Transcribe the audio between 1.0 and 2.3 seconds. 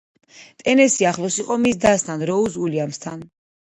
ახლოს იყო მის დასთან,